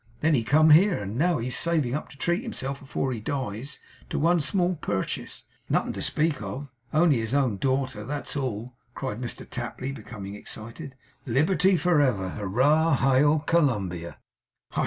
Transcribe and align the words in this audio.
Then 0.21 0.33
he 0.33 0.43
come 0.43 0.71
here. 0.71 0.97
And 0.97 1.15
now 1.15 1.37
he's 1.37 1.53
a 1.53 1.57
saving 1.57 1.93
up 1.93 2.09
to 2.09 2.17
treat 2.17 2.41
himself, 2.41 2.81
afore 2.81 3.13
he 3.13 3.19
dies, 3.19 3.77
to 4.09 4.17
one 4.17 4.39
small 4.39 4.73
purchase 4.73 5.43
it's 5.61 5.69
nothing 5.69 5.93
to 5.93 6.01
speak 6.01 6.41
of. 6.41 6.69
Only 6.91 7.17
his 7.17 7.35
own 7.35 7.57
daughter; 7.57 8.03
that's 8.03 8.35
all!' 8.35 8.73
cried 8.95 9.21
Mr 9.21 9.47
Tapley, 9.47 9.91
becoming 9.91 10.33
excited. 10.33 10.95
'Liberty 11.27 11.77
for 11.77 12.01
ever! 12.01 12.29
Hurrah! 12.29 12.95
Hail, 12.95 13.41
Columbia!' 13.41 14.17
'Hush! 14.71 14.79